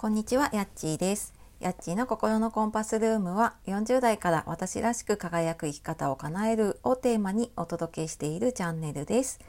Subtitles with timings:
[0.00, 1.34] こんにちは、やっちーです。
[1.58, 9.40] やっちーの心のコンパスルームは40代から私らしく輝く生き方を叶えるをテーマにお届けしているチャンネルです。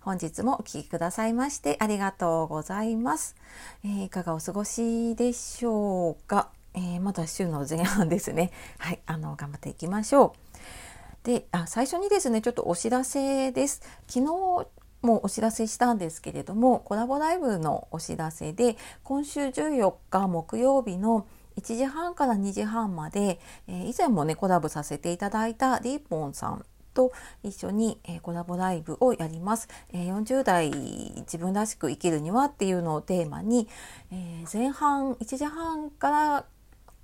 [0.00, 3.34] 本日もお聴きくださいましてありがとうございます。
[3.84, 8.52] えーいかがお過ごしでしょうか、えーまだ週の前半ですね。
[8.78, 10.36] はい、あの、頑張っていきましょ
[11.24, 11.26] う。
[11.26, 14.68] であ最初にですねちょっとお知らせです昨日
[15.06, 21.26] もお知らせしたんですけれどもコラボライブのお知らせで今週14日木曜日の
[21.58, 33.68] 1時半から2時半まで、えー以前もねコラボさせていただいたリーポンさんと一緒に、えーコラボライブをやります、えー40代自分らしく生きるにはっていうのをテーマに、
[34.12, 36.44] えー前半1時半から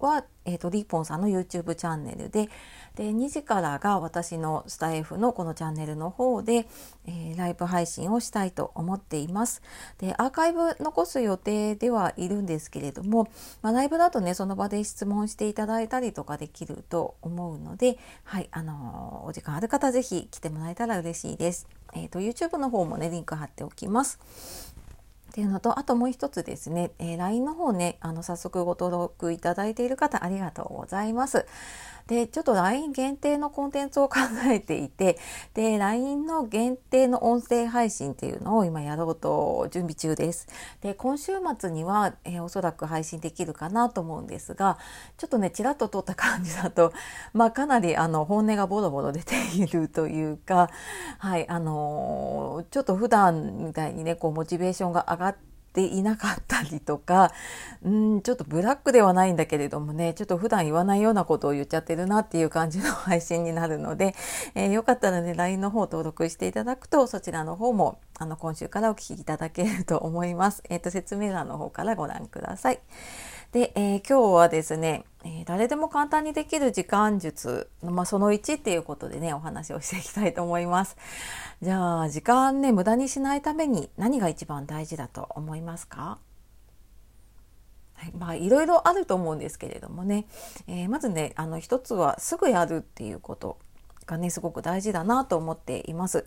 [0.03, 2.49] は、えー、とリーポンさんの YouTube チャンネルで
[2.97, 6.67] で2時からが私のスタイフのこのチャンネルの方で、
[7.07, 9.63] えーライブ配信をしたいと思っています。
[9.99, 13.29] でアーカイブ残す予定ではいるんですけれども、
[13.63, 21.69] まあ、ライブだとねその場で質問していただいたりとかできると思うので、はいあのーお時間ある方ぜひ来てもらえたら嬉しいです。
[21.95, 24.82] えー、と YouTube の方もねリンク貼っておきます。
[25.33, 31.47] っていうのとあともう一つですね、えー LINE の方ねあの早速ご登録いただいている方ありがとうございます。
[32.07, 35.19] でちょっと LINE 限定のコンテンツを考えていて
[35.55, 40.49] で LINE の限定の音声配信っていうのを今やろうと準備中です。
[40.81, 44.79] で今週末には、えーおそらく配信できるかなと思うんですが
[45.17, 46.93] ちょっとねちらっと撮った感じだと、
[47.33, 50.71] まあ、かなりあの本音がボロボロ出ているというか、
[51.19, 57.33] はいあのーちょっと普段みたいにねこうモチベーションが上がってていなかったりとか
[57.83, 64.15] うんちょっとブラックではないんだけれどもねちょっと普段言わないようなことを言っちゃってるなっていう感じの配信になるので、
[64.55, 70.63] えーよかったらね LINE の方登録していただくとそちらの方もあの今週からお聞きいただけると思います。
[70.69, 72.81] えー、と説明欄の方からご覧ください。
[73.53, 80.97] で、えー今日はですね、えー誰でも簡単にできる時間術の、まあ、その1っていうことでねお話をしていきたいと思います。
[81.61, 86.19] じゃあ時間ね無駄にしないために何が一番大事だと思いますか？
[88.09, 90.25] い、まあいろいろあると思うんですけれどもね、
[90.67, 93.59] えーまずねあの一つはすぐやるっていうこと
[94.07, 96.25] がねすごく大事だなと思っています。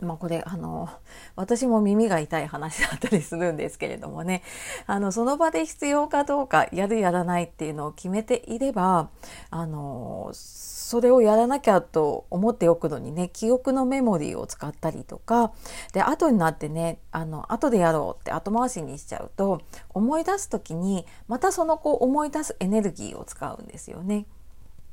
[0.00, 0.88] まあこれあの
[1.34, 4.42] 私も耳が痛い話だったりするんですけれどもね
[4.86, 9.10] あのその場で必要かどうかやるやらないっていうのを決めていれば
[9.50, 15.52] あのそれをやらなきゃと思っておくのにね記憶のメモリーを使ったりとか
[15.92, 19.60] で後になってねあの後でやろうって後回しにしちゃうと
[19.90, 24.26] 思い出す時にまたそのこう思い出すエネルギーを使うんですよね。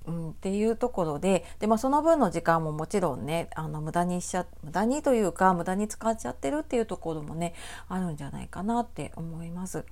[0.08, 7.54] うん、っていうところでで、まあ、その分の時間ももちろんねあの無駄にしちゃ無駄にというか無駄に使っちゃってるっていうところもね
[7.90, 9.86] あるんじゃないかなって思います。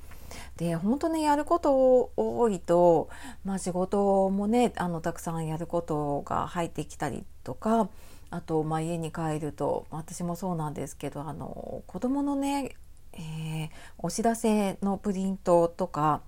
[0.58, 3.10] で本当ねやること多いと、
[3.46, 7.90] まあ、仕事もねあのたくさんやることが入ってきたりとか
[8.32, 12.76] あと、まあ、家に帰ると私もそうなんですけどあの子供のね、
[13.14, 16.22] えーお知らせのプリントとか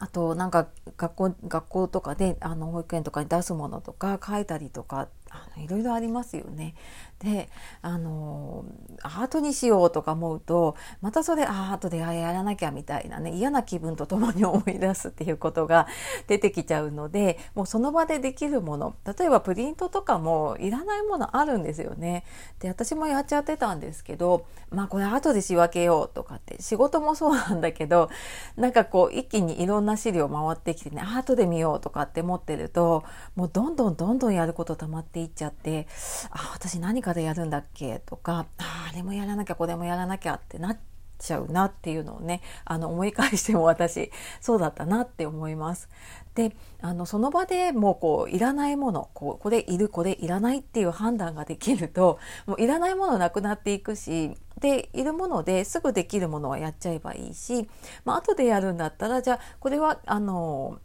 [0.00, 6.74] あとなんか学校学校とかであの保育園とかに出すものとか書いたりとかあのいろいろありますよね。
[7.18, 7.48] で
[7.82, 8.64] あの
[9.02, 15.88] アートにしようとか思うとまたそれあー後でやらなきゃみたいなね嫌な気分とともに思い出すっていうことが
[16.28, 22.24] 出てきちゃうのでもうその場でできるもの例えばプリントとかもいらないものあるんですよね。
[22.60, 28.10] で私もやっちゃってたんですけどまあこれ後で仕分けようとかって仕事もそうなんだけど
[28.56, 33.02] なんかこう一気にいろんな資料回ってきてね後で見ようとかって思ってると
[33.34, 35.86] もうどんどんどんどんやること溜まってていっちゃって
[36.30, 40.78] あ私何かでやるんだっけとかああれもやらなきゃこれもやらなきゃってなっ
[41.18, 45.88] ちゃうなっていうのをねあの思い返しても 私そうだったなって思います。
[46.34, 57.68] であのその場でもうこういらないものこうこれいるこれいらないっていう判断ができるともういらないものなくなっていくしでいるものですぐできるものはやっちゃえばいいし、
[58.04, 60.78] まあ後でやるんだったらじゃあこれはあの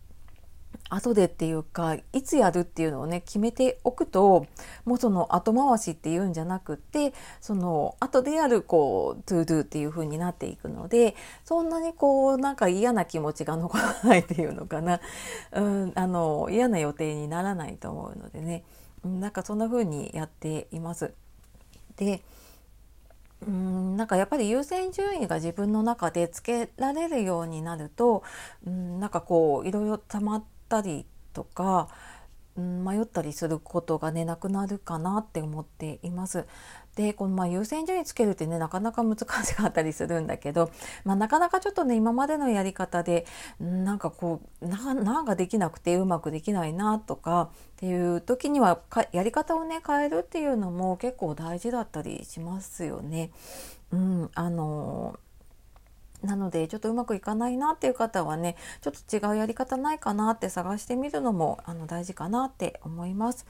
[0.93, 4.45] 後でっていうかいつやるっていうのをね決めておくと
[4.85, 14.99] もうその後回しっていうんじゃなくってその後でやるこう To Do っていう風になっていくのでそんなにこうなんか嫌な気持ちが残らないっていうのかな、
[15.53, 18.63] うん、あの嫌な予定にならないと思うのでね
[19.03, 21.13] うんなんかそんな風にやっています。
[21.97, 22.21] で
[23.47, 28.23] うんなんかやっぱり優先順位が自分の中でつけられるようになると
[28.65, 31.89] うんなんかこういろいろ溜まってたりとか
[32.55, 36.45] うん、迷ったりすることがねなくなるかなって思っています。
[36.95, 40.69] でこのまあ優先順位つけるってねなかなか難しかったりするんだけど、
[41.03, 43.25] まあ、なかなかちょっとね今までのやり方で
[43.59, 48.79] なんかこうなんかできなくてうまくできないなとかっていう時には
[49.11, 53.31] やり方をね変えるっていうのも結構大事だったりしますよね。
[53.91, 55.17] うん、あの
[56.23, 63.45] なのでちょっとうまくいかないなっていう方はねちょっと違うやり方ないかなって探してみるのもあの大事かなって思います。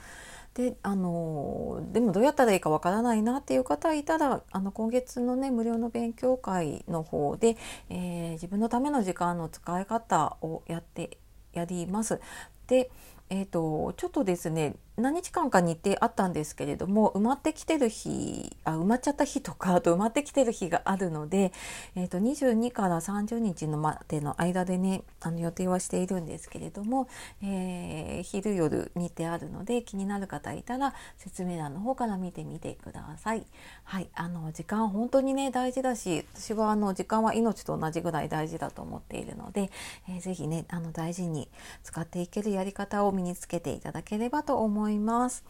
[0.53, 7.57] であのでもどうやったらいいかわからないなっていう方いたらあの今月のね無料の勉強会の方で、
[7.89, 11.17] えー、自分のための時間の使い方をやって
[11.53, 12.19] やります。
[12.67, 12.91] で
[13.29, 21.51] えーと、ちょっとですね何日間か日程あったんですけれども埋まってきてる日あ埋まっちゃった日とかあと埋まってきてる日があるので、
[21.95, 27.07] えーと、22から30日のまでの間でねあの予定はしているんですけれども、
[27.41, 33.45] えー、昼夜日程あるので気になる方いたら説明欄の方から見てみてください。
[33.85, 39.71] はい、あの時間本当にね大事だし私はあの時間は命と同じぐらい大事だと思っているので、
[40.07, 41.49] えー、ぜひねあの大事に
[41.81, 45.45] 使っていけるやり方を身につけていただければと思います思います。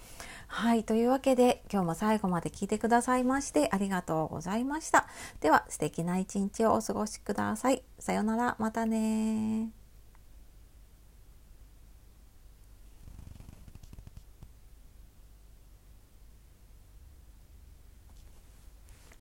[0.48, 5.08] はい、というわけで今日も最後まで聞いてくださいましてありがとうございました。
[5.42, 7.84] では素敵な一日をお過ごしください。
[7.98, 9.83] さようなら、またね